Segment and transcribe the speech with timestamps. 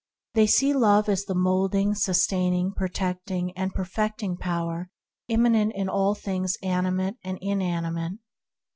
[0.33, 4.89] They see Love as the moulding, sustaining, protecting, and perfecting Power
[5.27, 8.13] immanent in all things animate and inanimate.